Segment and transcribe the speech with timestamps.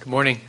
[0.00, 0.40] Good morning.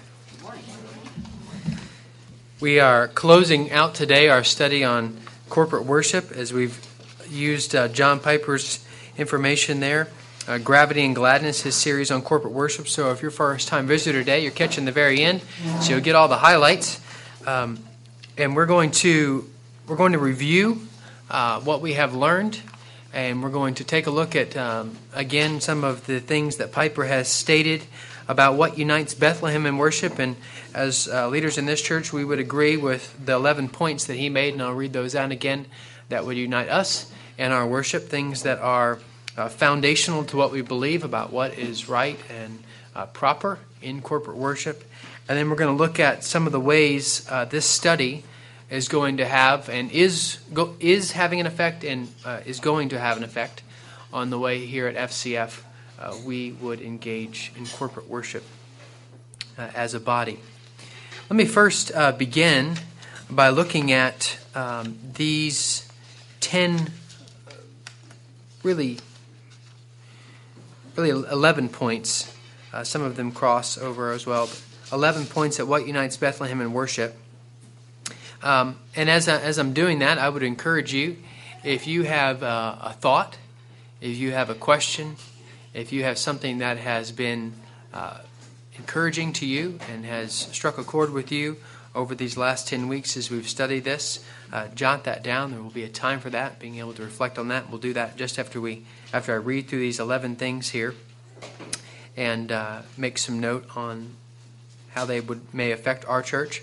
[2.62, 5.18] We are closing out today our study on
[5.50, 6.80] corporate worship as we've
[7.30, 8.82] used uh, John Piper's
[9.18, 10.08] information there.
[10.48, 12.88] Uh, Gravity and Gladness, his series on corporate worship.
[12.88, 15.42] So if you're first time visitor today, you're catching the very end,
[15.82, 17.02] so you'll get all the highlights.
[17.46, 17.80] Um,
[18.38, 19.50] and we're going to
[19.86, 20.88] we're going to review
[21.30, 22.62] uh, what we have learned,
[23.12, 26.72] and we're going to take a look at um, again some of the things that
[26.72, 27.84] Piper has stated
[28.32, 30.18] about what unites Bethlehem in worship.
[30.18, 30.38] And
[30.74, 34.30] as uh, leaders in this church, we would agree with the 11 points that he
[34.30, 35.66] made, and I'll read those out again,
[36.08, 39.00] that would unite us and our worship, things that are
[39.38, 42.64] uh, foundational to what we believe about what is right and
[42.96, 44.86] uh, proper in corporate worship.
[45.28, 48.24] And then we're going to look at some of the ways uh, this study
[48.70, 52.88] is going to have and is go, is having an effect and uh, is going
[52.90, 53.62] to have an effect
[54.14, 55.64] on the way here at FCF
[56.02, 58.44] uh, we would engage in corporate worship
[59.58, 60.40] uh, as a body.
[61.30, 62.76] Let me first uh, begin
[63.30, 65.88] by looking at um, these
[66.42, 66.92] 10
[68.64, 68.98] really
[70.96, 72.36] really 11 points
[72.74, 74.50] uh, some of them cross over as well
[74.92, 77.16] 11 points at what unites bethlehem in worship
[78.44, 81.18] um, and as, I, as i'm doing that i would encourage you
[81.64, 83.38] if you have uh, a thought
[84.02, 85.16] if you have a question
[85.74, 87.54] if you have something that has been
[87.94, 88.20] uh,
[88.78, 91.58] encouraging to you and has struck a chord with you
[91.94, 95.52] over these last 10 weeks as we've studied this, uh, jot that down.
[95.52, 97.70] There will be a time for that, being able to reflect on that.
[97.70, 100.96] We'll do that just after we after I read through these 11 things here
[102.16, 104.16] and uh, make some note on
[104.92, 106.62] how they would may affect our church.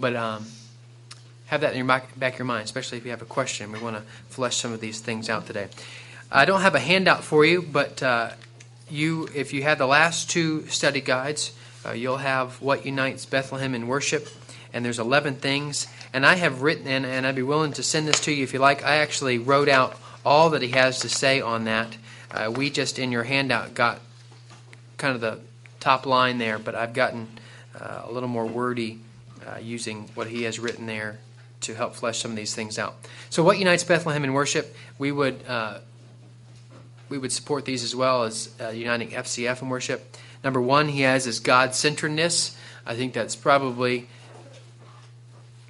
[0.00, 0.46] But um,
[1.46, 3.72] have that in your back, of your mind, especially if you have a question.
[3.72, 5.68] We want to flesh some of these things out today.
[6.34, 8.30] I don't have a handout for you, but uh,
[8.88, 11.52] you, if you had the last two study guides,
[11.84, 14.26] uh, you'll have what unites Bethlehem in worship,
[14.72, 15.88] and there's 11 things.
[16.14, 18.54] And I have written, and, and I'd be willing to send this to you if
[18.54, 18.82] you like.
[18.82, 19.94] I actually wrote out
[20.24, 21.98] all that he has to say on that.
[22.30, 24.00] Uh, we just in your handout got
[24.96, 25.38] kind of the
[25.80, 27.28] top line there, but I've gotten
[27.78, 29.00] uh, a little more wordy
[29.46, 31.18] uh, using what he has written there
[31.60, 32.94] to help flesh some of these things out.
[33.28, 34.74] So, what unites Bethlehem in worship?
[34.98, 35.78] We would uh,
[37.12, 40.16] we would support these as well as uh, uniting FCF and worship.
[40.42, 42.56] Number one, he has is God centeredness.
[42.86, 44.08] I think that's probably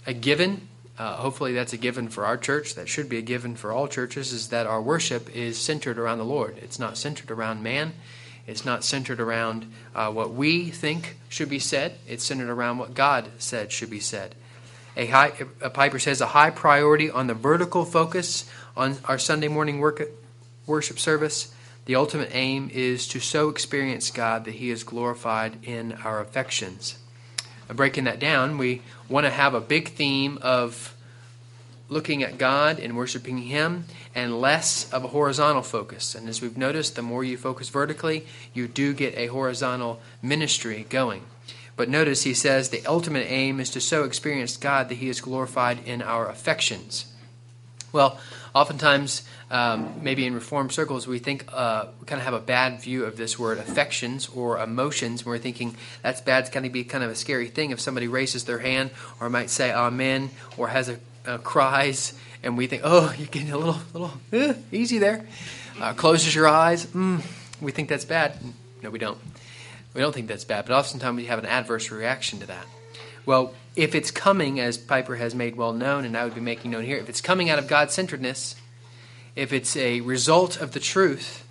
[0.06, 0.68] a given.
[0.96, 2.76] Uh, hopefully, that's a given for our church.
[2.76, 4.32] That should be a given for all churches.
[4.32, 6.58] Is that our worship is centered around the Lord?
[6.58, 7.92] It's not centered around man.
[8.46, 9.66] It's not centered around
[9.96, 11.98] uh, what we think should be said.
[12.06, 14.36] It's centered around what God said should be said.
[14.96, 19.48] A, high, a Piper says a high priority on the vertical focus on our Sunday
[19.48, 20.02] morning work,
[20.66, 25.92] worship service, the ultimate aim is to so experience God that He is glorified in
[26.04, 26.98] our affections.
[27.68, 30.94] breaking that down, we want to have a big theme of
[31.88, 33.84] looking at God and worshiping Him
[34.14, 36.14] and less of a horizontal focus.
[36.14, 40.86] And as we've noticed, the more you focus vertically, you do get a horizontal ministry
[40.88, 41.22] going.
[41.76, 45.20] But notice he says the ultimate aim is to so experience God that He is
[45.20, 47.06] glorified in our affections.
[47.92, 48.18] Well,
[48.54, 52.80] oftentimes um, maybe in reformed circles, we think uh, we kind of have a bad
[52.80, 55.24] view of this word affections or emotions.
[55.24, 56.40] We're thinking that's bad.
[56.40, 58.90] It's going to be kind of a scary thing if somebody raises their hand
[59.20, 63.52] or might say amen or has a, a cries, and we think, oh, you're getting
[63.52, 65.26] a little, little eh, easy there.
[65.80, 66.86] Uh, closes your eyes.
[66.86, 67.22] Mm,
[67.60, 68.38] we think that's bad.
[68.82, 69.18] No, we don't.
[69.94, 72.66] We don't think that's bad, but oftentimes we have an adverse reaction to that.
[73.24, 76.72] Well, if it's coming, as Piper has made well known, and I would be making
[76.72, 78.56] known here, if it's coming out of God centeredness,
[79.36, 81.46] if it's a result of the truth,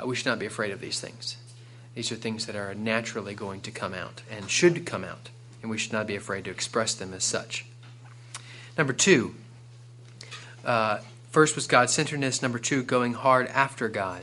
[0.00, 1.36] uh, we should not be afraid of these things.
[1.94, 5.30] These are things that are naturally going to come out and should come out,
[5.62, 7.66] and we should not be afraid to express them as such.
[8.76, 9.34] Number two,
[10.64, 10.98] uh,
[11.30, 12.42] first was God centeredness.
[12.42, 14.22] Number two, going hard after God.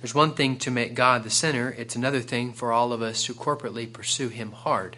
[0.00, 3.24] There's one thing to make God the center, it's another thing for all of us
[3.24, 4.96] to corporately pursue Him hard.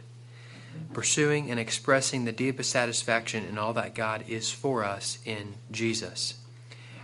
[0.92, 6.34] Pursuing and expressing the deepest satisfaction in all that God is for us in Jesus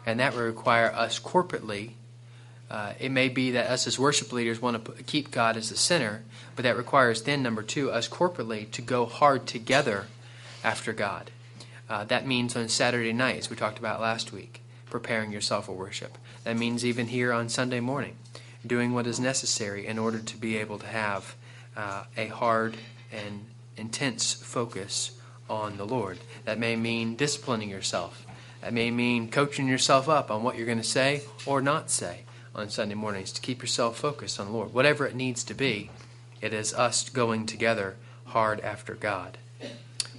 [0.06, 1.92] and that will require us corporately.
[2.70, 5.70] Uh, it may be that us as worship leaders want to put, keep God as
[5.70, 6.24] the center,
[6.56, 10.06] but that requires then, number two, us corporately to go hard together
[10.62, 11.30] after God.
[11.88, 16.16] Uh, that means on Saturday nights, we talked about last week, preparing yourself for worship.
[16.44, 18.16] That means even here on Sunday morning,
[18.66, 21.36] doing what is necessary in order to be able to have
[21.76, 22.76] uh, a hard
[23.12, 23.44] and
[23.76, 25.12] intense focus
[25.48, 26.18] on the Lord.
[26.44, 28.24] That may mean disciplining yourself
[28.64, 32.20] that may mean coaching yourself up on what you're going to say or not say
[32.54, 34.72] on Sunday mornings to keep yourself focused on the Lord.
[34.72, 35.90] Whatever it needs to be,
[36.40, 39.36] It is us going together hard after God.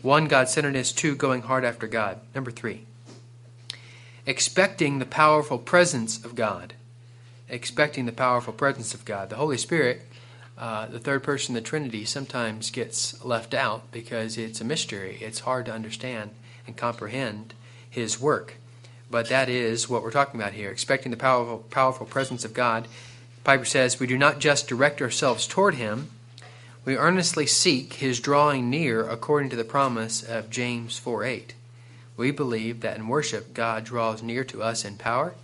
[0.03, 0.91] One, God centeredness.
[0.91, 2.19] Two, going hard after God.
[2.35, 2.85] Number three,
[4.27, 6.73] expecting the powerful presence of God.
[7.49, 9.29] Expecting the powerful presence of God.
[9.31, 10.03] The Holy Spirit,
[10.57, 15.17] uh, the third person of the Trinity, sometimes gets left out because it's a mystery.
[15.21, 16.31] It's hard to understand
[16.65, 17.53] and comprehend
[17.89, 18.55] His work.
[19.11, 20.71] But that is what we're talking about here.
[20.71, 22.87] Expecting the powerful, powerful presence of God.
[23.43, 26.09] Piper says, We do not just direct ourselves toward Him,
[26.85, 31.53] we earnestly seek His drawing near according to the promise of James 4 8.
[32.17, 35.35] We believe that in worship, God draws near to us in power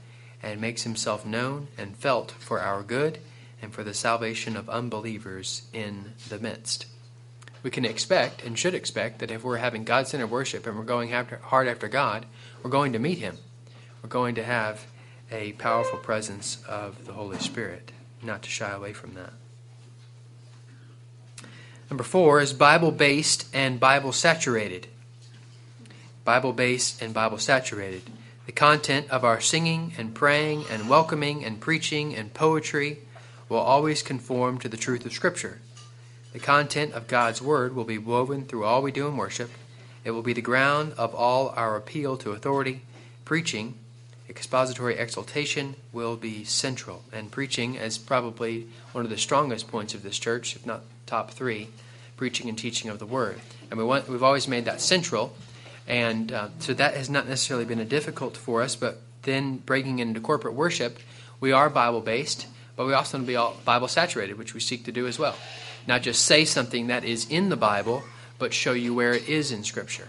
[0.42, 3.20] and makes himself known and felt for our good
[3.62, 6.86] and for the salvation of unbelievers in the midst.
[7.64, 10.84] We can expect and should expect that if we're having God centered worship and we're
[10.84, 12.26] going after, hard after God,
[12.64, 13.38] we're going to meet Him.
[14.02, 14.86] We're going to have
[15.32, 17.92] a powerful presence of the Holy Spirit,
[18.22, 19.34] not to shy away from that.
[21.90, 24.88] Number four is Bible based and Bible saturated.
[26.24, 28.04] Bible based and Bible saturated.
[28.46, 33.00] The content of our singing and praying and welcoming and preaching and poetry
[33.52, 35.60] will always conform to the truth of Scripture.
[36.32, 39.52] The content of God's Word will be woven through all we do in worship.
[40.06, 42.82] It will be the ground of all our appeal to authority.
[43.26, 43.76] Preaching,
[44.30, 47.04] expository exultation, will be central.
[47.12, 51.32] And preaching, is probably one of the strongest points of this church, if not top
[51.32, 51.68] three,
[52.16, 53.42] preaching and teaching of the Word.
[53.70, 55.36] And we want, we've always made that central
[55.92, 60.00] and uh, so that has not necessarily been a difficult for us, but then breaking
[60.00, 61.00] into corporate worship,
[61.40, 62.48] we are Bible based,
[62.82, 65.36] but we also want to be Bible saturated, which we seek to do as well.
[65.86, 68.04] Not just say something that is in the Bible,
[68.40, 70.08] but show you where it is in Scripture,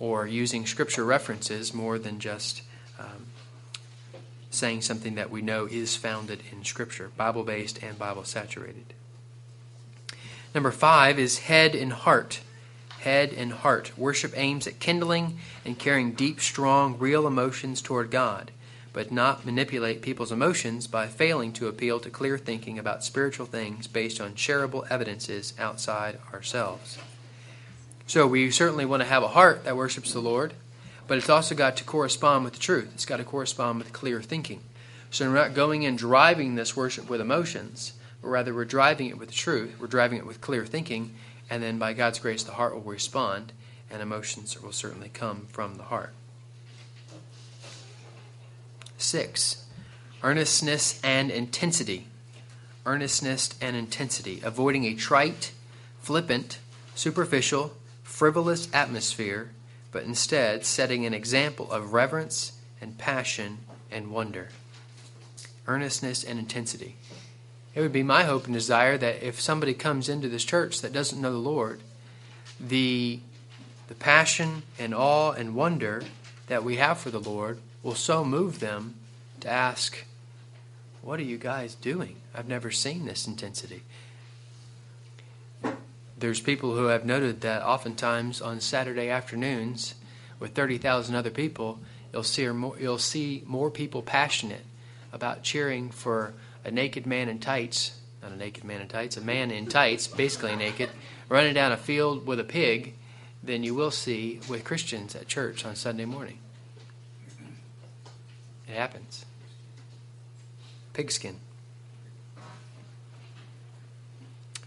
[0.00, 2.62] or using Scripture references more than just
[2.98, 3.26] um,
[4.50, 8.94] saying something that we know is founded in Scripture, Bible based and Bible saturated.
[10.54, 12.40] Number five is head and heart
[13.00, 13.92] head, and heart.
[13.98, 18.50] Worship aims at kindling and carrying deep, strong, real emotions toward God,
[18.94, 23.88] but not manipulate people's emotions by failing to appeal to clear thinking about spiritual things
[23.88, 26.96] based on shareable evidences outside ourselves.
[28.06, 30.54] So we certainly want to have a heart that worships the Lord,
[31.08, 32.92] but it's also got to correspond with the truth.
[32.94, 34.60] It's got to correspond with clear thinking.
[35.10, 39.18] So we're not going and driving this worship with emotions, but rather we're driving it
[39.18, 39.74] with the truth.
[39.80, 41.14] We're driving it with clear thinking,
[41.50, 43.52] and then by God's grace, the heart will respond,
[43.90, 46.12] and emotions will certainly come from the heart.
[49.04, 49.66] Six,
[50.22, 52.06] earnestness and intensity.
[52.86, 55.52] Earnestness and intensity, avoiding a trite,
[56.00, 56.58] flippant,
[56.94, 59.50] superficial, frivolous atmosphere,
[59.92, 63.58] but instead setting an example of reverence and passion
[63.90, 64.48] and wonder.
[65.68, 66.96] Earnestness and intensity.
[67.74, 70.94] It would be my hope and desire that if somebody comes into this church that
[70.94, 71.80] doesn't know the Lord,
[72.58, 73.20] the
[73.86, 76.02] the passion and awe and wonder
[76.46, 78.94] that we have for the Lord will so move them
[79.40, 80.04] to ask,
[81.02, 82.16] What are you guys doing?
[82.34, 83.82] I've never seen this intensity.
[86.18, 89.94] There's people who have noted that oftentimes on Saturday afternoons,
[90.40, 91.78] with 30,000 other people,
[92.12, 94.64] you'll see, more, you'll see more people passionate
[95.12, 96.32] about cheering for
[96.64, 100.06] a naked man in tights, not a naked man in tights, a man in tights,
[100.06, 100.88] basically naked,
[101.28, 102.94] running down a field with a pig
[103.42, 106.38] than you will see with Christians at church on Sunday morning.
[108.68, 109.24] It happens.
[110.92, 111.36] Pigskin.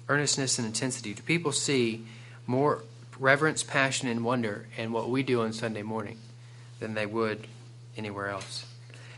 [0.10, 1.13] Earnestness and intensity.
[1.13, 2.06] Do people see
[2.46, 2.84] more
[3.20, 6.20] reverence, passion, and wonder in what we do on Sunday morning
[6.80, 7.48] than they would
[7.98, 8.66] anywhere else?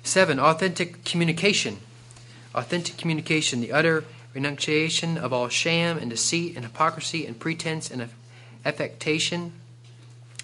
[0.03, 1.79] Seven, authentic communication
[2.53, 8.09] authentic communication, the utter renunciation of all sham and deceit and hypocrisy and pretense and
[8.65, 9.51] affectation,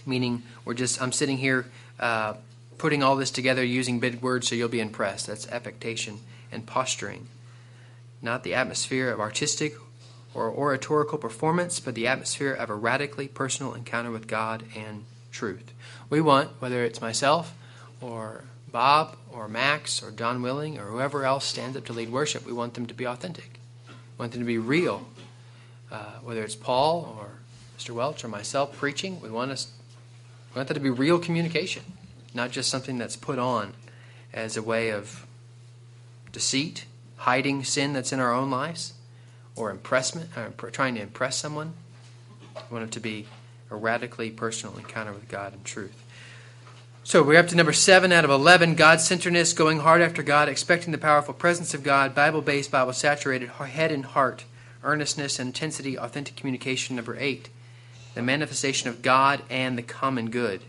[0.05, 1.65] meaning we're just, I'm sitting here
[1.99, 2.35] uh,
[2.77, 5.27] putting all this together using big words so you'll be impressed.
[5.27, 6.19] That's affectation
[6.51, 7.27] and posturing.
[8.21, 9.75] Not the atmosphere of artistic
[10.33, 15.73] or oratorical performance, but the atmosphere of a radically personal encounter with God and truth.
[16.09, 17.53] We want, whether it's myself
[18.01, 22.45] or Bob or Max or Don Willing or whoever else stands up to lead worship,
[22.45, 23.59] we want them to be authentic.
[23.87, 25.07] We want them to be real.
[25.91, 27.29] Uh, whether it's Paul or
[27.77, 27.91] Mr.
[27.91, 29.71] Welch or myself preaching, we want us
[30.55, 31.83] we want that to be real communication,
[32.35, 33.73] not just something that's put on
[34.33, 35.25] as a way of
[36.31, 36.85] deceit,
[37.17, 38.93] hiding sin that's in our own lives,
[39.55, 41.73] or impressment, or trying to impress someone.
[42.55, 43.25] We want it to be
[43.71, 46.03] a radically personal encounter with God and truth.
[47.03, 50.49] So we're up to number seven out of 11 God centeredness, going hard after God,
[50.49, 54.43] expecting the powerful presence of God, Bible based, Bible saturated, head and heart,
[54.83, 56.95] earnestness and intensity, authentic communication.
[56.95, 57.49] Number eight,
[58.15, 60.61] the manifestation of God and the common good.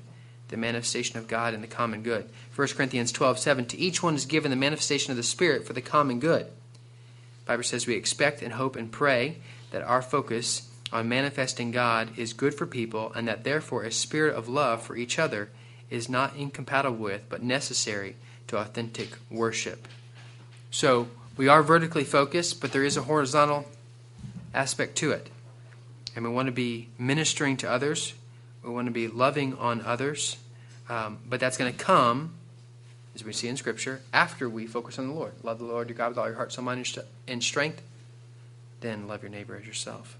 [0.48, 2.28] The manifestation of God and the common good.
[2.54, 3.66] 1 Corinthians 12, 7.
[3.66, 6.46] To each one is given the manifestation of the Spirit for the common good.
[6.46, 9.38] The Bible says we expect and hope and pray
[9.70, 14.34] that our focus on manifesting God is good for people and that therefore a spirit
[14.34, 15.50] of love for each other
[15.90, 19.88] is not incompatible with but necessary to authentic worship.
[20.70, 23.66] So we are vertically focused, but there is a horizontal
[24.54, 25.28] aspect to it.
[26.14, 28.14] And we want to be ministering to others,
[28.66, 30.36] we want to be loving on others,
[30.88, 32.34] um, but that's going to come,
[33.14, 35.32] as we see in Scripture, after we focus on the Lord.
[35.42, 37.82] Love the Lord your God with all your heart, soul, mind, and strength.
[38.80, 40.18] Then love your neighbor as yourself.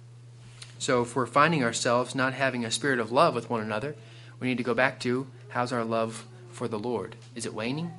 [0.79, 3.97] So if we're finding ourselves not having a spirit of love with one another,
[4.39, 7.17] we need to go back to how's our love for the Lord?
[7.35, 7.93] Is it waning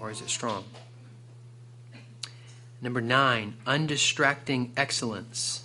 [0.00, 0.64] or is it strong?
[2.80, 5.64] Number nine, undistracting excellence.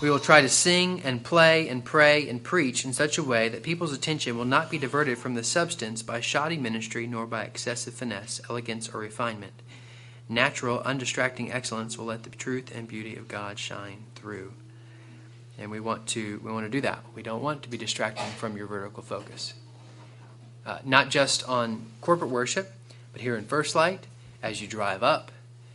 [0.00, 3.50] We will try to sing and play and pray and preach in such a way
[3.50, 7.42] that people's attention will not be diverted from the substance by shoddy ministry nor by
[7.42, 9.52] excessive finesse, elegance, or refinement.
[10.26, 14.54] Natural, undistracting excellence will let the truth and beauty of God shine through.
[15.58, 17.04] And we want to we want to do that.
[17.14, 19.52] We don't want to be distracting from your vertical focus.
[20.64, 22.72] Uh, not just on corporate worship,
[23.12, 24.06] but here in First Light,
[24.42, 25.30] as you drive up,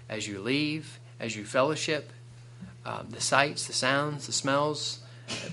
[0.10, 2.12] as you leave, as you fellowship,
[2.86, 5.00] um, the sights, the sounds, the smells.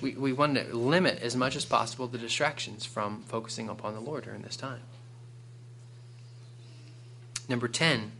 [0.02, 4.00] We, we want to limit as much as possible the distractions from focusing upon the
[4.00, 4.82] Lord during this time.
[7.48, 8.12] Number 10,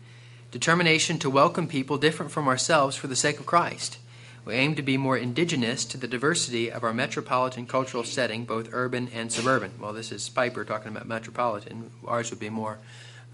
[0.51, 3.99] determination to welcome people different from ourselves for the sake of Christ.
[4.45, 8.71] We aim to be more indigenous to the diversity of our metropolitan cultural setting, both
[8.73, 9.73] urban and suburban.
[9.79, 11.91] Well, this is Piper talking about metropolitan.
[12.07, 12.79] Ours would be more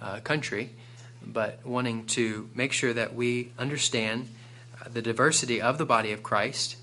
[0.02, 0.70] uh, country,
[1.24, 4.28] but wanting to make sure that we understand
[4.92, 6.76] the diversity of the body of Christ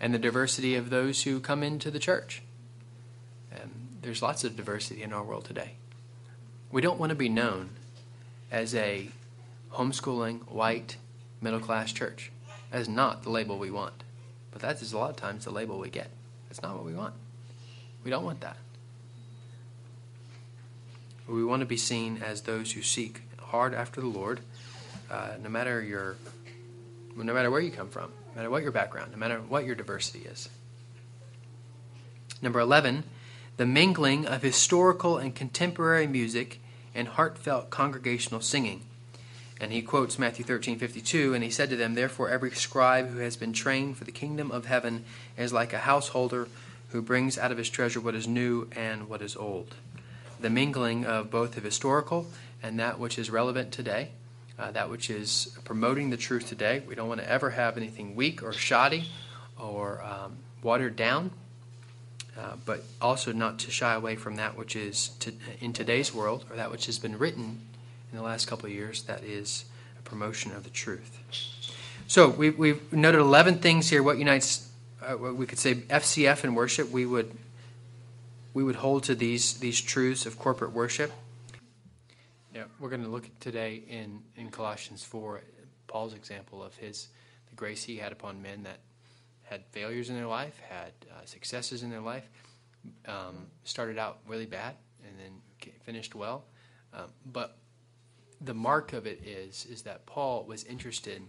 [0.00, 2.42] and the diversity of those who come into the church.
[3.50, 3.70] And
[4.02, 5.72] there's lots of diversity in our world today.
[6.70, 7.70] We don't want to be known
[8.50, 9.08] as a
[9.72, 10.96] homeschooling, white,
[11.40, 12.30] middle class church.
[12.70, 14.02] That is not the label we want.
[14.50, 16.10] But that is a lot of times the label we get.
[16.48, 17.14] That's not what we want.
[18.04, 18.56] We don't want that.
[21.28, 24.40] We want to be seen as those who seek hard after the Lord,
[25.10, 26.16] uh, no matter your,
[27.16, 29.74] no matter where you come from, no matter what your background, no matter what your
[29.74, 30.48] diversity is.
[32.42, 33.04] Number 11,
[33.56, 36.60] the mingling of historical and contemporary music
[36.94, 38.82] and heartfelt congregational singing.
[39.58, 43.20] And he quotes Matthew 13, 52, and he said to them, Therefore, every scribe who
[43.20, 45.04] has been trained for the kingdom of heaven
[45.38, 46.48] is like a householder
[46.90, 49.74] who brings out of his treasure what is new and what is old.
[50.40, 52.26] The mingling of both the historical
[52.62, 54.10] and that which is relevant today,
[54.58, 56.82] uh, that which is promoting the truth today.
[56.86, 59.04] We don't want to ever have anything weak or shoddy
[59.58, 61.30] or um, watered down,
[62.38, 66.44] uh, but also not to shy away from that which is to, in today's world
[66.50, 67.60] or that which has been written
[68.10, 69.64] in the last couple of years that is
[69.98, 71.18] a promotion of the truth.
[72.08, 74.02] So we, we've noted 11 things here.
[74.02, 74.70] What unites,
[75.02, 76.90] uh, what we could say, FCF and worship.
[76.90, 77.36] We would
[78.54, 81.12] we would hold to these these truths of corporate worship.
[82.56, 85.42] Yeah, we're going to look at today in in Colossians 4,
[85.88, 87.08] Paul's example of his
[87.50, 88.78] the grace he had upon men that
[89.42, 92.26] had failures in their life, had uh, successes in their life,
[93.06, 94.74] um, started out really bad
[95.06, 96.44] and then finished well.
[96.94, 97.58] Um, but
[98.40, 101.20] the mark of it is is that Paul was interested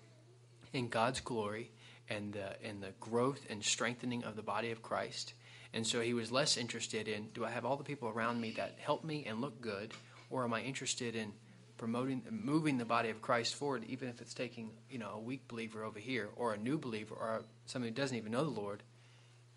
[0.71, 1.71] in God's glory
[2.09, 5.33] and the and the growth and strengthening of the body of Christ.
[5.73, 8.51] And so he was less interested in do I have all the people around me
[8.51, 9.93] that help me and look good,
[10.29, 11.33] or am I interested in
[11.77, 15.47] promoting moving the body of Christ forward, even if it's taking you know a weak
[15.47, 18.83] believer over here or a new believer or somebody who doesn't even know the Lord,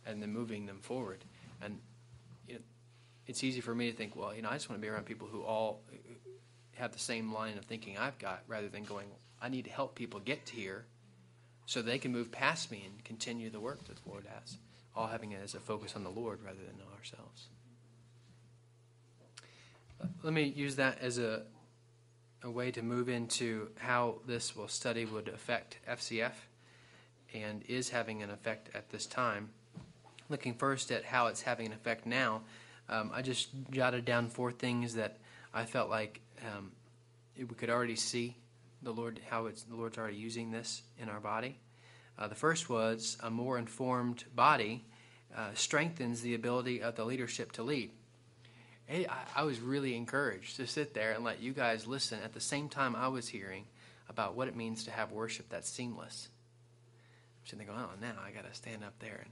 [0.06, 1.24] and then moving them forward.
[1.62, 1.78] And
[2.46, 2.60] you know,
[3.26, 5.06] it's easy for me to think, well, you know, I just want to be around
[5.06, 5.80] people who all
[6.76, 9.06] have the same line of thinking I've got rather than going,
[9.40, 10.86] I need to help people get to here
[11.66, 14.56] so they can move past me and continue the work that the Lord has.
[14.96, 17.48] All having it as a focus on the Lord rather than ourselves.
[20.22, 21.42] Let me use that as a,
[22.42, 26.32] a way to move into how this will study would affect FCF
[27.34, 29.50] and is having an effect at this time.
[30.28, 32.42] Looking first at how it's having an effect now,
[32.88, 35.18] um, I just jotted down four things that
[35.52, 36.20] I felt like
[36.54, 36.72] um,
[37.36, 38.36] we could already see
[38.82, 41.58] the Lord how it's the Lord's already using this in our body.
[42.18, 44.84] Uh, the first was a more informed body
[45.36, 47.90] uh, strengthens the ability of the leadership to lead.
[48.90, 52.32] Hey, I, I was really encouraged to sit there and let you guys listen at
[52.32, 53.66] the same time I was hearing
[54.08, 56.28] about what it means to have worship that's seamless.
[57.44, 59.30] So they go, oh, now I got to stand up there and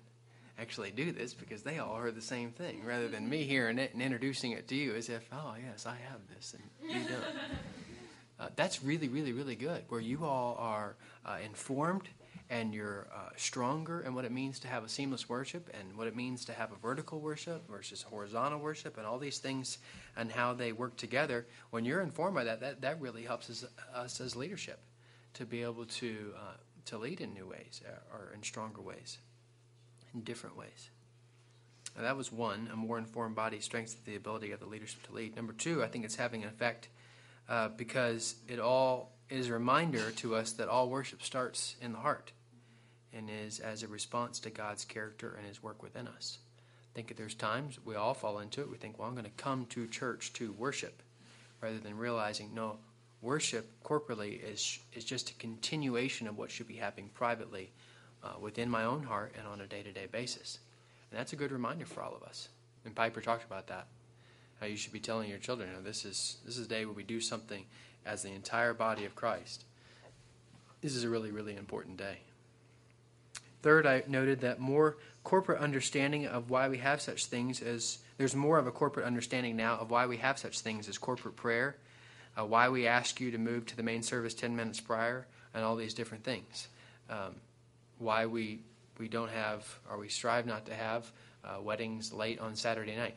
[0.61, 3.95] actually do this because they all heard the same thing, rather than me hearing it
[3.95, 7.25] and introducing it to you as if, oh yes, I have this and you don't.
[8.41, 9.83] Uh, that's really, really, really good.
[9.89, 10.95] Where you all are
[11.27, 12.09] uh, informed
[12.51, 16.07] and you're uh, stronger in what it means to have a seamless worship and what
[16.07, 19.79] it means to have a vertical worship versus horizontal worship and all these things
[20.17, 21.47] and how they work together.
[21.71, 24.81] When you're informed by that, that, that really helps us, us as leadership
[25.35, 29.19] to be able to, uh, to lead in new ways uh, or in stronger ways,
[30.15, 30.89] in different ways.
[31.97, 32.71] Now, that was one.
[32.73, 35.37] A more informed body strengthens the ability of the leadership to lead.
[35.37, 36.89] Number two, I think it's having an effect
[37.47, 41.99] uh, because it all is a reminder to us that all worship starts in the
[41.99, 42.33] heart
[43.13, 46.39] and is as a response to God's character and His work within us.
[46.93, 48.71] I think there's times we all fall into it.
[48.71, 51.03] We think, well, I'm going to come to church to worship,
[51.61, 52.79] rather than realizing, no,
[53.21, 57.71] worship corporately is is just a continuation of what should be happening privately
[58.23, 60.59] uh, within my own heart and on a day-to-day basis.
[61.11, 62.49] And that's a good reminder for all of us.
[62.85, 63.87] And Piper talked about that.
[64.61, 66.85] How you should be telling your children, you know, this is this is a day
[66.85, 67.65] where we do something
[68.05, 69.65] as the entire body of Christ.
[70.81, 72.19] This is a really, really important day.
[73.63, 78.35] Third, I noted that more corporate understanding of why we have such things as there's
[78.35, 81.77] more of a corporate understanding now of why we have such things as corporate prayer,
[82.39, 85.65] uh, why we ask you to move to the main service 10 minutes prior, and
[85.65, 86.69] all these different things.
[87.11, 87.37] Um,
[87.99, 88.61] why we
[88.99, 91.11] we don't have or we strive not to have
[91.45, 93.17] uh, weddings late on Saturday night.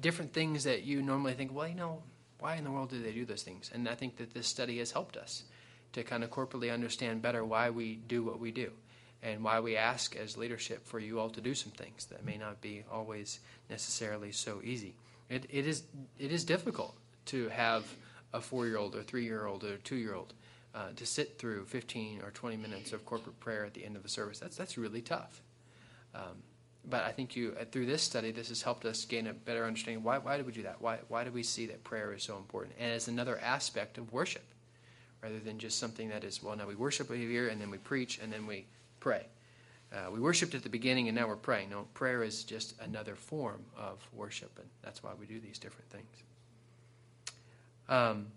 [0.00, 2.02] different things that you normally think, well, you know,
[2.40, 3.70] why in the world do they do those things?
[3.72, 5.44] And I think that this study has helped us
[5.92, 8.72] to kind of corporately understand better why we do what we do
[9.24, 12.36] and why we ask as leadership for you all to do some things that may
[12.36, 13.40] not be always
[13.70, 14.94] necessarily so easy.
[15.30, 15.84] It, it is
[16.18, 16.94] it is difficult
[17.26, 17.84] to have
[18.34, 20.34] a four year old or three year old or two year old
[20.74, 24.04] uh, to sit through 15 or 20 minutes of corporate prayer at the end of
[24.04, 24.38] a service.
[24.38, 25.40] That's that's really tough.
[26.14, 26.42] Um,
[26.84, 29.64] but I think you uh, through this study, this has helped us gain a better
[29.64, 30.04] understanding.
[30.04, 30.82] Why why did we do that?
[30.82, 34.12] Why why do we see that prayer is so important and as another aspect of
[34.12, 34.44] worship,
[35.22, 38.18] rather than just something that is well now we worship here and then we preach
[38.22, 38.66] and then we
[39.04, 39.26] pray.
[39.92, 41.68] Uh, we worshiped at the beginning and now we're praying.
[41.68, 45.90] No, prayer is just another form of worship, and that's why we do these different
[45.90, 46.22] things.
[47.86, 48.28] Um,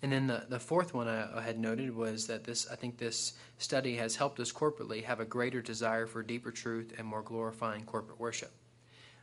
[0.00, 2.96] and then the, the fourth one I, I had noted was that this I think
[2.96, 7.20] this study has helped us corporately have a greater desire for deeper truth and more
[7.20, 8.50] glorifying corporate worship.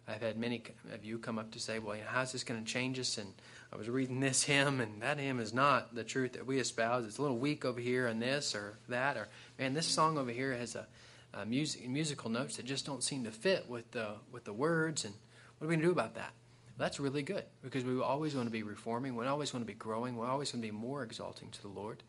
[0.08, 0.62] I've had many
[0.94, 3.18] of you come up to say, well, you know, how's this going to change us?
[3.18, 3.34] And
[3.72, 7.06] I was reading this hymn, and that hymn is not the truth that we espouse.
[7.06, 9.28] It's a little weak over here on this or that, or
[9.60, 10.88] man, this song over here has a,
[11.34, 15.06] a music, musical notes that just don't seem to fit with the with the words.
[15.06, 15.14] And
[15.58, 16.34] what are we going to do about that?
[16.78, 19.16] Well, that's really good because we always want to be reforming.
[19.16, 20.16] We always want to be growing.
[20.16, 22.02] We're always want to be more exalting to the Lord,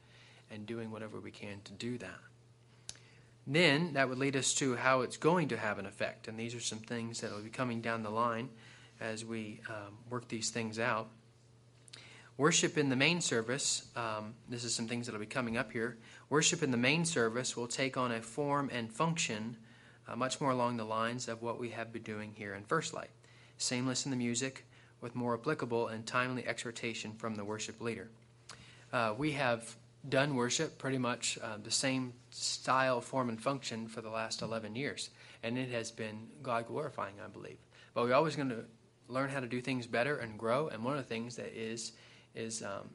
[0.51, 2.21] and doing whatever we can to do that
[3.47, 6.29] then that would lead us to how it's going to have an effect.
[6.29, 8.49] And these are some things that will be coming down the line
[9.01, 11.09] as we um, work these things out.
[12.41, 15.73] Worship in the main service, um, this is some things that will be coming up
[15.73, 15.99] here.
[16.31, 19.59] Worship in the main service will take on a form and function
[20.09, 22.95] uh, much more along the lines of what we have been doing here in First
[22.95, 23.11] Light.
[23.59, 24.65] Seamless in the music,
[25.03, 28.09] with more applicable and timely exhortation from the worship leader.
[28.91, 29.77] Uh, we have
[30.09, 34.75] done worship pretty much uh, the same style, form, and function for the last 11
[34.77, 35.11] years.
[35.43, 37.59] And it has been God glorifying, I believe.
[37.93, 38.65] But we're always going to
[39.09, 40.69] learn how to do things better and grow.
[40.69, 41.93] And one of the things that is,
[42.35, 42.89] is um,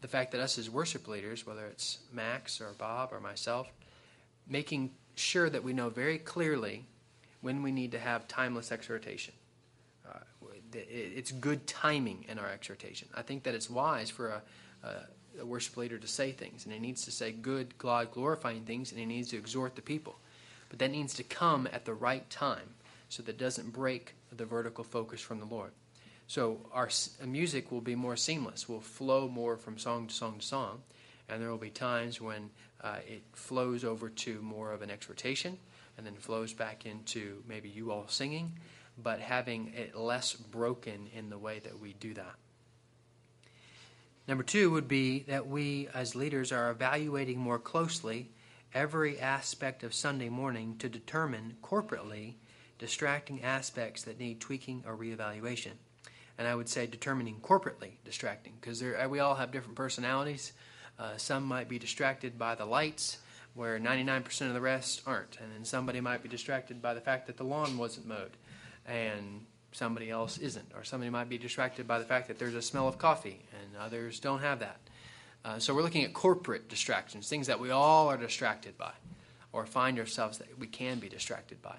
[0.00, 3.68] the fact that us as worship leaders, whether it's Max or Bob or myself,
[4.48, 6.84] making sure that we know very clearly
[7.40, 9.34] when we need to have timeless exhortation.
[10.08, 10.18] Uh,
[10.72, 13.08] it's good timing in our exhortation.
[13.14, 14.42] I think that it's wise for a,
[14.84, 14.92] a
[15.40, 18.90] a worship leader to say things, and he needs to say good, God glorifying things,
[18.90, 20.16] and he needs to exhort the people.
[20.68, 22.74] But that needs to come at the right time
[23.08, 25.72] so that it doesn't break the vertical focus from the Lord.
[26.26, 26.88] So our
[27.26, 30.82] music will be more seamless, will flow more from song to song to song,
[31.28, 35.58] and there will be times when uh, it flows over to more of an exhortation
[35.96, 38.52] and then flows back into maybe you all singing,
[39.02, 42.34] but having it less broken in the way that we do that.
[44.28, 48.30] Number two would be that we as leaders are evaluating more closely
[48.72, 52.34] every aspect of Sunday morning to determine corporately
[52.78, 55.72] distracting aspects that need tweaking or reevaluation.
[56.42, 60.52] And I would say determining corporately distracting because we all have different personalities.
[60.98, 63.18] Uh, some might be distracted by the lights,
[63.54, 65.38] where 99% of the rest aren't.
[65.40, 68.36] And then somebody might be distracted by the fact that the lawn wasn't mowed.
[68.84, 72.62] And somebody else isn't, or somebody might be distracted by the fact that there's a
[72.62, 74.80] smell of coffee and others don't have that.
[75.44, 78.90] Uh, so we're looking at corporate distractions, things that we all are distracted by.
[79.52, 81.76] or find ourselves that we can be distracted by.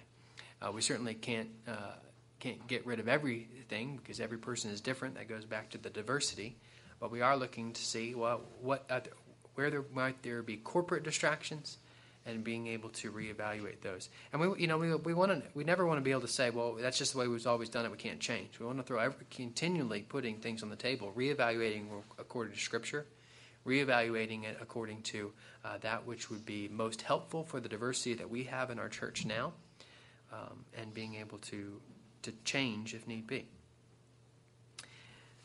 [0.62, 1.96] Uh, we certainly can't uh,
[2.44, 5.16] can't get rid of everything because every person is different.
[5.16, 6.58] That goes back to the diversity.
[7.00, 9.08] But we are looking to see well what
[9.56, 11.78] where there might there be corporate distractions
[12.26, 14.10] and being able to reevaluate those.
[14.32, 16.28] And we, you know, we, we want to, we never want to be able to
[16.28, 17.92] say, well, that's just the way we've always done it.
[17.92, 18.60] We can't change.
[18.60, 23.06] We want to throw every, continually putting things on the table, reevaluating according to Scripture,
[23.68, 25.34] reevaluating it according to
[25.66, 28.90] uh, that which would be most helpful for the diversity that we have in our
[28.90, 29.52] church now,
[30.32, 31.82] um, and being able to
[32.24, 33.46] to change if need be.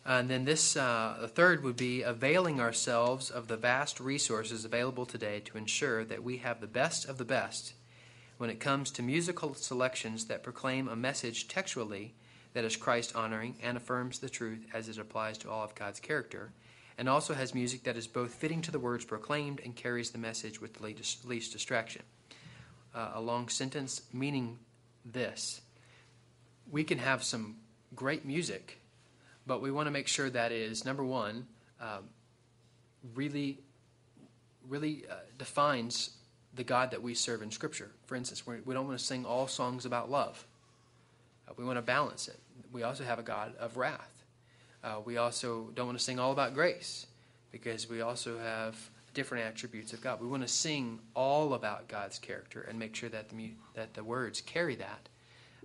[0.04, 5.04] And then this, uh, the third would be availing ourselves of the vast resources available
[5.04, 7.74] today to ensure that we have the best of the best
[8.38, 12.14] when it comes to musical selections that proclaim a message textually
[12.54, 16.00] that is Christ honoring and affirms the truth as it applies to all of God's
[16.00, 16.52] character,
[16.96, 20.18] and also has music that is both fitting to the words proclaimed and carries the
[20.18, 22.02] message with the least distraction.
[22.94, 24.58] Uh, a long sentence meaning
[25.04, 25.60] this
[26.70, 27.56] we can have some
[27.94, 28.78] great music
[29.48, 31.46] but we want to make sure that is number one,
[31.80, 32.04] um,
[33.14, 33.58] really,
[34.68, 36.10] really uh, defines
[36.54, 37.90] the God that we serve in Scripture.
[38.04, 40.46] For instance, we don't want to sing all songs about love.
[41.48, 42.38] Uh, we want to balance it.
[42.70, 44.24] We also have a God of wrath.
[44.84, 47.06] Uh, we also don't want to sing all about grace
[47.50, 48.76] because we also have
[49.14, 50.20] different attributes of God.
[50.20, 54.04] We want to sing all about God's character and make sure that the that the
[54.04, 55.08] words carry that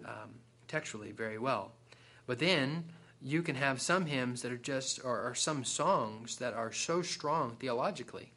[0.05, 0.29] um,
[0.67, 1.71] textually very well.
[2.25, 2.85] But then
[3.21, 7.01] you can have some hymns that are just, or, or some songs that are so
[7.01, 8.31] strong theologically,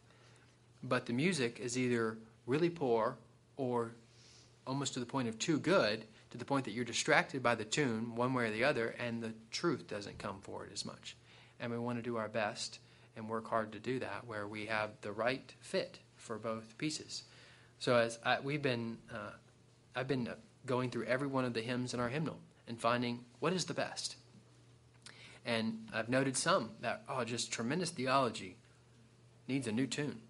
[0.83, 3.17] but the music is either really poor
[3.57, 3.93] or
[4.67, 7.65] almost to the point of too good, to the point that you're distracted by the
[7.65, 11.17] tune one way or the other, and the truth doesn't come forward as much.
[11.59, 12.81] And we want to do our best
[13.17, 17.25] and work hard to do that, where we have the right fit for both pieces.
[17.79, 19.33] So as I, we've been, uh,
[19.95, 20.29] I've been
[20.66, 23.74] going through every one of the hymns in our hymnal and finding what is the
[23.74, 24.16] best.
[25.44, 28.57] And I've noted some that, oh, just tremendous theology
[29.46, 30.20] needs a new tune.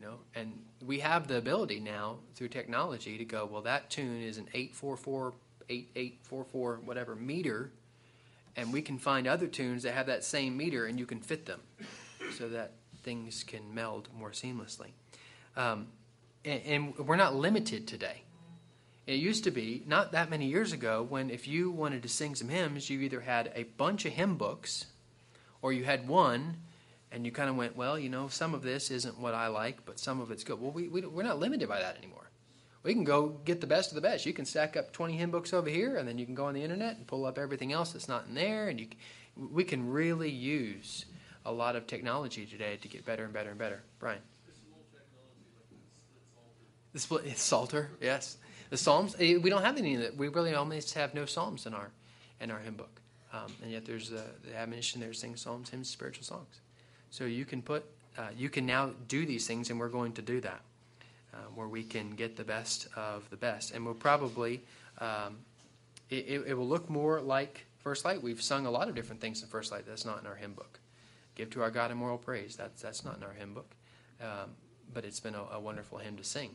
[0.00, 4.20] You know, and we have the ability now through technology to go, well, that tune
[4.20, 5.34] is an 844,
[5.68, 7.70] 8844, whatever meter,
[8.56, 11.46] and we can find other tunes that have that same meter and you can fit
[11.46, 11.60] them
[12.36, 14.88] so that things can meld more seamlessly.
[15.56, 15.88] Um,
[16.44, 18.22] and, and we're not limited today.
[19.06, 22.34] It used to be, not that many years ago, when if you wanted to sing
[22.34, 24.86] some hymns, you either had a bunch of hymn books
[25.60, 26.56] or you had one
[27.12, 29.84] and you kind of went, well, you know, some of this isn't what I like,
[29.84, 30.60] but some of it's good.
[30.60, 32.28] Well, we, we, we're not limited by that anymore.
[32.82, 34.26] We can go get the best of the best.
[34.26, 36.54] You can stack up 20 hymn books over here, and then you can go on
[36.54, 38.68] the internet and pull up everything else that's not in there.
[38.68, 38.88] And you,
[39.36, 41.06] we can really use
[41.46, 43.82] a lot of technology today to get better and better and better.
[44.00, 44.18] Brian?
[46.92, 48.38] The split, Psalter, yes.
[48.70, 50.16] The Psalms, eh, we don't have any of that.
[50.16, 51.90] We really almost have no Psalms in our
[52.40, 53.00] in our hymn book.
[53.32, 56.60] Um, and yet there's the, the admonition there to sing psalms, hymns, spiritual songs.
[57.10, 57.84] So you can put,
[58.16, 60.60] uh, you can now do these things, and we're going to do that,
[61.32, 63.72] uh, where we can get the best of the best.
[63.72, 64.62] And we'll probably,
[64.98, 65.38] um,
[66.10, 68.22] it, it, will look more like First Light.
[68.22, 70.52] We've sung a lot of different things in First Light that's not in our hymn
[70.52, 70.78] book.
[71.34, 72.54] Give to our God immortal praise.
[72.54, 73.74] That's that's not in our hymn book,
[74.20, 74.50] um,
[74.92, 76.50] but it's been a, a wonderful hymn to sing.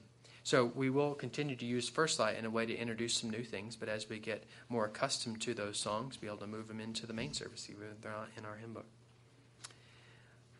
[0.49, 3.43] So we will continue to use First Light in a way to introduce some new
[3.43, 6.79] things, but as we get more accustomed to those songs, be able to move them
[6.79, 8.87] into the main service, even if they're not in our hymn book.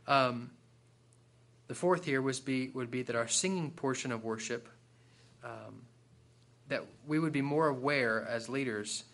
[0.08, 0.52] Um,
[1.68, 4.70] the fourth here was be, would be that our singing portion of worship,
[5.44, 5.82] um,
[6.68, 9.06] that we would be more aware as leaders,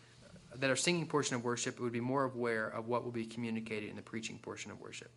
[0.57, 3.89] that our singing portion of worship would be more aware of what will be communicated
[3.89, 5.11] in the preaching portion of worship.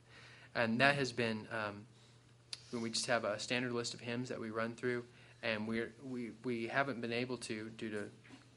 [0.54, 4.50] And that has been, um, we just have a standard list of hymns that we
[4.50, 5.02] run through
[5.42, 8.04] and we we we haven't been able to due to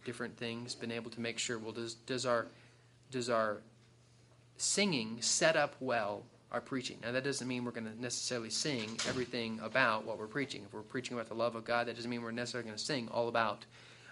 [0.04, 2.48] different things been able to make sure well does does our
[3.12, 3.58] does our
[4.58, 6.98] singing set up well our preaching?
[7.02, 10.64] Now that doesn't mean we're going to necessarily sing everything about what we're preaching.
[10.66, 12.84] If we're preaching about the love of god that doesn't mean we're necessarily going to
[12.84, 13.66] sing all about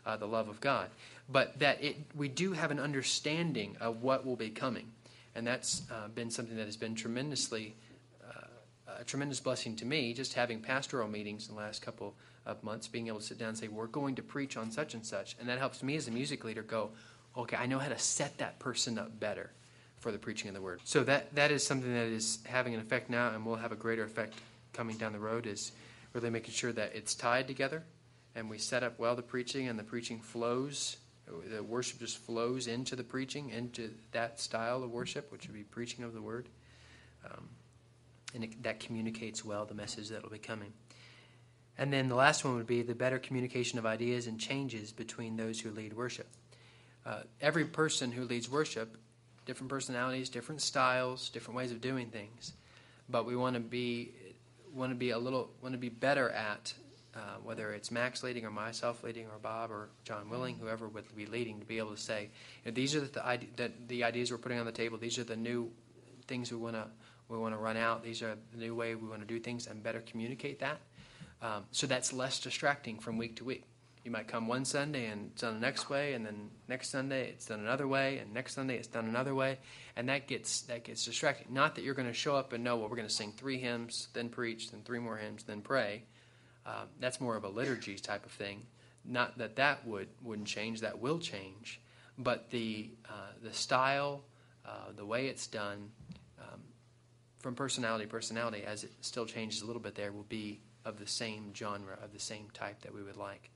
[0.05, 0.89] uh, the love of god.
[1.29, 4.91] But that it we do have an understanding of what will be coming.
[5.35, 7.75] And that's uh, been something that has been tremendously
[8.99, 12.87] a tremendous blessing to me just having pastoral meetings in the last couple of months,
[12.87, 15.35] being able to sit down and say, We're going to preach on such and such.
[15.39, 16.91] And that helps me as a music leader go,
[17.37, 19.51] Okay, I know how to set that person up better
[19.99, 20.81] for the preaching of the word.
[20.83, 23.75] So that, that is something that is having an effect now and will have a
[23.75, 24.33] greater effect
[24.73, 25.71] coming down the road is
[26.13, 27.83] really making sure that it's tied together
[28.35, 30.97] and we set up well the preaching and the preaching flows.
[31.27, 35.63] The worship just flows into the preaching, into that style of worship, which would be
[35.63, 36.49] preaching of the word.
[37.25, 37.49] Um,
[38.33, 40.73] and it, that communicates well the message that will be coming.
[41.77, 45.37] And then the last one would be the better communication of ideas and changes between
[45.37, 46.27] those who lead worship.
[47.05, 48.97] Uh, every person who leads worship,
[49.45, 52.53] different personalities, different styles, different ways of doing things,
[53.07, 54.11] but we want to be
[54.73, 56.73] want to be a little want to be better at
[57.15, 61.03] uh, whether it's Max leading or myself leading or Bob or John Willing, whoever would
[61.15, 62.29] be leading, to be able to say,
[62.63, 64.97] you know, these are the, the, the ideas we're putting on the table.
[64.97, 65.71] These are the new
[66.27, 66.85] things we want to
[67.29, 68.03] we want to run out.
[68.03, 70.79] These are the new way we want to do things, and better communicate that.
[71.41, 73.63] Um, so that's less distracting from week to week.
[74.03, 77.29] You might come one Sunday and it's done the next way, and then next Sunday
[77.29, 79.59] it's done another way, and next Sunday it's done another way,
[79.95, 81.53] and that gets that gets distracting.
[81.53, 83.59] Not that you're going to show up and know, well, we're going to sing three
[83.59, 86.03] hymns, then preach, then three more hymns, then pray.
[86.65, 88.65] Um, that's more of a liturgy type of thing.
[89.05, 90.81] Not that that would wouldn't change.
[90.81, 91.81] That will change,
[92.17, 94.23] but the uh, the style,
[94.65, 95.91] uh, the way it's done,
[97.39, 100.99] from personality to personality, as it still changes a little bit, there will be of
[100.99, 103.49] the same genre, of the same type that we would like.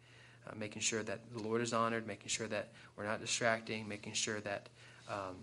[0.47, 4.13] Uh, making sure that the Lord is honored, making sure that we're not distracting, making
[4.13, 4.67] sure that
[5.09, 5.37] um,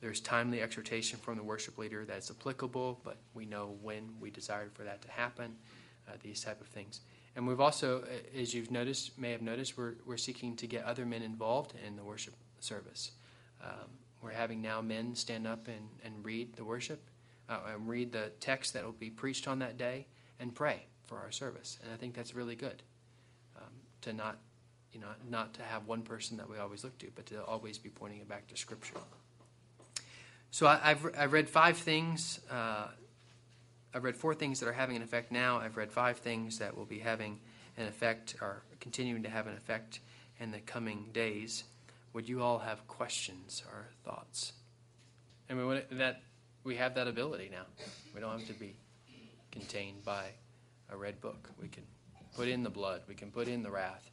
[0.00, 4.68] there's timely exhortation from the worship leader that's applicable, but we know when we desire
[4.72, 5.56] for that to happen
[6.08, 7.00] uh, these type of things.
[7.36, 8.04] And we've also,
[8.36, 11.96] as you've noticed, may have noticed, we're, we're seeking to get other men involved in
[11.96, 13.12] the worship service.
[13.62, 13.88] Um,
[14.22, 17.00] we're having now men stand up and, and read the worship,
[17.50, 20.06] uh, and read the text that will be preached on that day,
[20.38, 21.78] and pray for our service.
[21.82, 22.82] And I think that's really good
[23.56, 24.38] um, to not,
[24.92, 27.76] you know, not to have one person that we always look to, but to always
[27.76, 28.94] be pointing it back to Scripture.
[30.50, 32.86] So I, have I've read five things uh,
[33.92, 35.58] I've read four things that are having an effect now.
[35.58, 37.40] I've read five things that will be having
[37.76, 40.00] an effect or continuing to have an effect
[40.38, 41.64] in the coming days.
[42.12, 44.52] Would you all have questions or thoughts?
[45.48, 46.22] I mean, that
[46.64, 47.64] we have that ability now.
[48.14, 48.74] We don't have to be
[49.50, 50.26] contained by
[50.90, 51.48] a red book.
[51.60, 51.84] We can
[52.36, 53.02] put in the blood.
[53.08, 54.10] We can put in the wrath.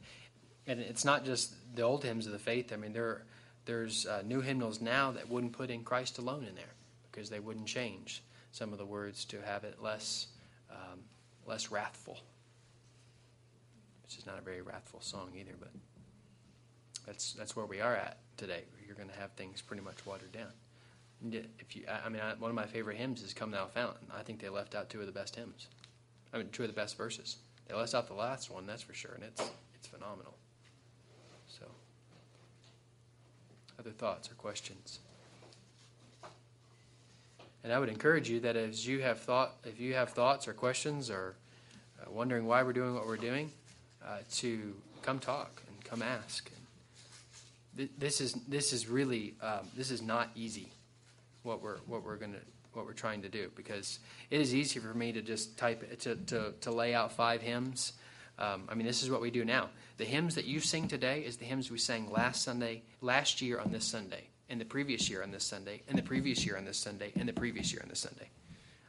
[0.66, 2.72] And it's not just the old hymns of the faith.
[2.72, 3.22] I mean, there
[3.64, 6.74] there's uh, new hymnals now that wouldn't put in Christ alone in there
[7.10, 10.28] because they wouldn't change some of the words to have it less
[10.70, 11.00] um,
[11.46, 12.18] less wrathful.
[14.02, 15.70] Which is not a very wrathful song either, but
[17.06, 18.62] that's that's where we are at today.
[18.86, 20.52] You're going to have things pretty much watered down.
[21.32, 24.22] If you, I mean, I, one of my favorite hymns is "Come Thou Fountain." I
[24.22, 25.66] think they left out two of the best hymns.
[26.32, 27.36] I mean, two of the best verses.
[27.66, 30.34] They left out the last one, that's for sure, and it's it's phenomenal.
[31.48, 31.66] So,
[33.78, 35.00] other thoughts or questions?
[37.64, 40.52] And I would encourage you that as you have thought, if you have thoughts or
[40.52, 41.34] questions or
[42.00, 43.50] uh, wondering why we're doing what we're doing,
[44.06, 46.50] uh, to come talk and come ask.
[47.76, 50.68] Th- this is this is really um, this is not easy.
[51.48, 52.40] What we're what we're gonna
[52.74, 56.14] what we're trying to do because it is easy for me to just type to
[56.14, 57.94] to, to lay out five hymns.
[58.38, 59.70] Um, I mean, this is what we do now.
[59.96, 63.58] The hymns that you sing today is the hymns we sang last Sunday, last year
[63.58, 66.64] on this Sunday and the previous year on this Sunday, and the previous year on
[66.64, 68.28] this Sunday, and the previous year on this Sunday.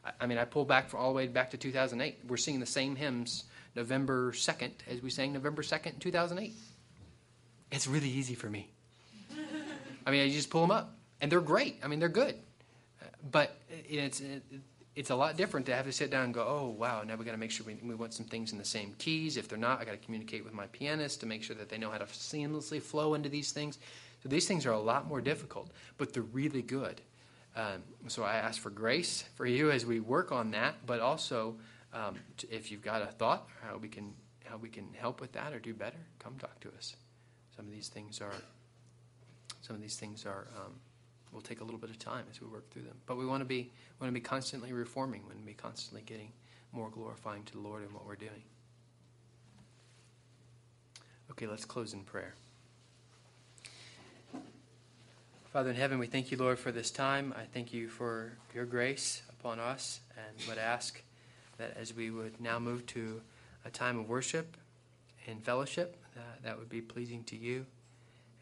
[0.05, 2.19] I, I mean, I pull back all the way back to 2008.
[2.27, 3.45] We're singing the same hymns
[3.75, 6.53] November 2nd as we sang November 2nd, 2008.
[7.71, 8.69] It's really easy for me.
[10.05, 11.79] I mean, I just pull them up, and they're great.
[11.83, 12.35] I mean, they're good.
[13.31, 14.21] But it's
[14.95, 17.23] it's a lot different to have to sit down and go, oh wow, now we
[17.23, 19.37] got to make sure we, we want some things in the same keys.
[19.37, 21.77] If they're not, I got to communicate with my pianist to make sure that they
[21.77, 23.77] know how to seamlessly flow into these things.
[24.21, 27.01] So these things are a lot more difficult, but they're really good.
[27.55, 31.55] Um, so I ask for grace for you as we work on that, but also
[31.93, 32.15] um,
[32.49, 35.59] if you've got a thought how we can how we can help with that or
[35.59, 36.95] do better, come talk to us.
[37.55, 38.33] Some of these things are
[39.61, 40.73] some of these things are um,
[41.31, 42.95] will take a little bit of time as we work through them.
[43.05, 46.01] But we want to be want to be constantly reforming, we want to be constantly
[46.05, 46.31] getting
[46.71, 48.43] more glorifying to the Lord in what we're doing.
[51.31, 52.35] Okay, let's close in prayer.
[55.51, 57.33] Father in heaven, we thank you, Lord, for this time.
[57.35, 61.01] I thank you for your grace upon us and would ask
[61.57, 63.21] that as we would now move to
[63.65, 64.57] a time of worship
[65.27, 67.65] and fellowship, uh, that would be pleasing to you.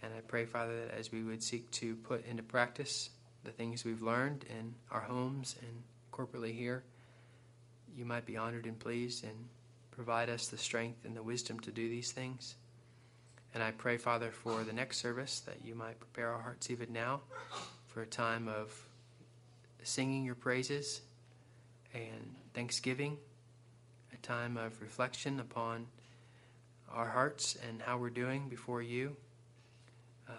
[0.07, 3.09] And I pray, Father, that as we would seek to put into practice
[3.43, 6.85] the things we've learned in our homes and corporately here,
[7.93, 9.33] you might be honored and pleased and
[9.91, 12.55] provide us the strength and the wisdom to do these things.
[13.53, 16.93] And I pray, Father, for the next service that you might prepare our hearts even
[16.93, 17.19] now
[17.87, 18.73] for a time of
[19.83, 21.01] singing your praises
[21.93, 23.17] and thanksgiving,
[24.13, 25.85] a time of reflection upon
[26.93, 29.17] our hearts and how we're doing before you,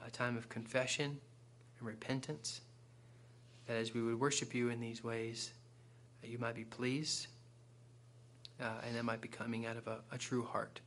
[0.06, 1.18] a time of confession
[1.78, 2.60] and repentance.
[3.66, 5.52] That as we would worship you in these ways,
[6.22, 7.28] that you might be pleased,
[8.60, 10.80] uh, and that might be coming out of a, a true heart.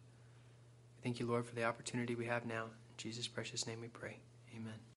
[1.03, 2.63] Thank you, Lord, for the opportunity we have now.
[2.65, 4.17] In Jesus' precious name we pray.
[4.55, 4.81] Amen.